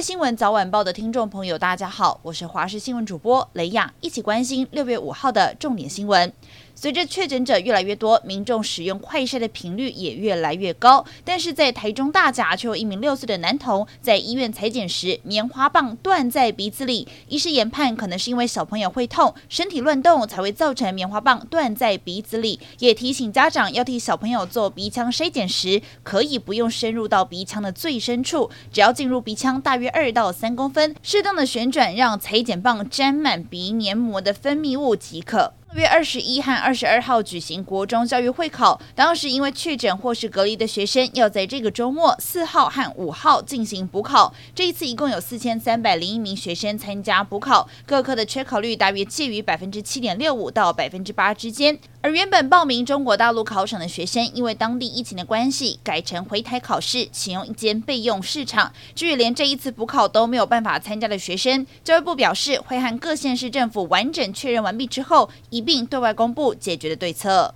[0.00, 6.30] 新闻早晚报的听众朋友，大家好，我是华视新闻主播雷亚，一起关心六月五号的重点新闻。
[6.78, 11.02] 随着确诊者越来越多，民众使用快筛的频率也越来越高。
[11.24, 17.08] 但是在台中大甲，却有一名六岁的男童在医院裁剪时，棉花棒断在鼻子里。
[17.28, 22.60] 医师研判，可能是因为小朋友会痛，身体乱动才会造成棉花棒断在鼻子里。
[22.78, 35.54] 也提醒家长要替小朋友做鼻腔筛检时，可以不用深入到鼻腔的最深处，只要进入鼻腔大约二到三公分，适当的旋转，让裁剪棒沾满鼻黏膜的分泌物即可。
[35.72, 44.32] 六月二十一和二十二号举行国中教育会考，当时因为确诊或是隔离的学生，要在这个周末四号和五号进行补考。
[44.54, 51.76] 这一次一共有四千三百零一名学生参加补考，各科的缺考率大约介于百分之七点六五到百分之八之间。
[52.06, 58.72] 而原本报名中国大陆考场的学生，因为当地疫情的关系，改成回台考试，启用一间备用市场。
[58.94, 67.52] 至于连这一次补考都没有办法参加的学生，教育部表示会和各县市政府完整确认完毕之后，一并对外公布解决的对策。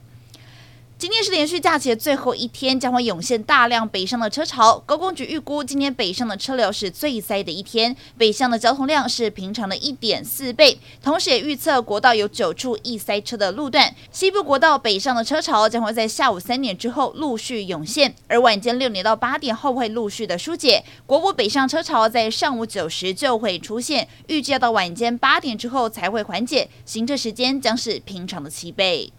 [1.01, 4.79] 今天是连续假期的最后一天，将会涌现大量北上的车潮。
[4.85, 10.79] 高公局预估，今天北上的车流是最塞的一天，北向的交通量是平常的一点四倍。
[11.03, 20.85] 同时也预测，国道有九处易塞车的路段，西部国道北上的车潮将会在下午三点之后陆续涌现，而晚间六点到八点后会陆续的疏解。
[21.07, 29.11] 国五北上车潮在上午九时就会出现，预计要到晚间八点之后才会缓解，行车时间将是平常的七倍。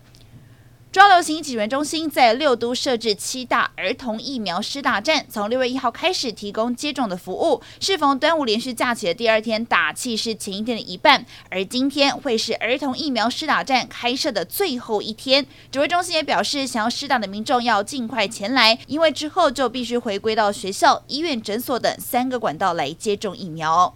[0.91, 7.61] 中央流行疫情指挥中心在六都设置七大儿童疫苗施打站，从六月一号开始提供接种的服务。
[7.79, 15.45] 适逢端午连续假期的第二天，打气是前一天的一半，而今天会是儿童疫苗施打站开设的最后一天。
[15.71, 23.95] 指挥中心也表示，想要施打的民众要尽快前来，因为之后就必须回归到学校、医院、诊所等三个管道来接种疫苗。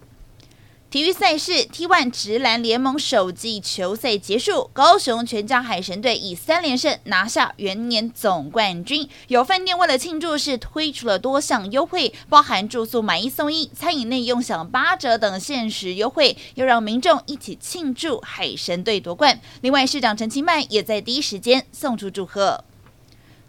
[0.96, 9.10] 体育赛事，T1 职篮联盟首季球赛结束，高雄全家海神队以三连胜拿下元年总冠军。
[9.28, 19.42] 有饭店为了庆祝，是推出了多项优惠，包含住宿买一送一、餐饮内用享八折等限时优惠，又让民众一起庆祝海神队夺冠。
[19.60, 22.64] 另外，市长陈其迈也在第一时间送出祝贺。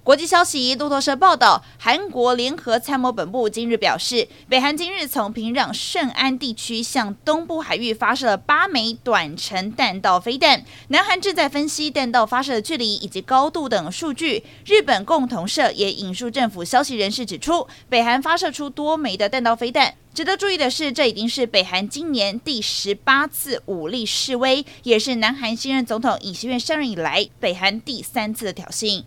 [0.06, 10.64] 国际消息，路透社报道，韩国联合参谋本部今日表示，北韩今日从平壤圣安地区向东部海域发射了八枚短程弹道飞弹。
[10.90, 14.44] 南韩正在分析弹道发射的距离以及高度等数据。
[14.64, 19.92] 日本共同社也引述政府消息人士指出，北韩发射出多枚的弹道飞弹。
[20.14, 29.02] 值得注意的是，这已经是北韩今年第十八次武力示威，也是南韩新任总统尹锡悦上任以来北韩第三次的挑衅。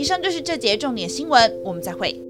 [0.00, 2.29] 以上就是这节重点新闻，我们再会。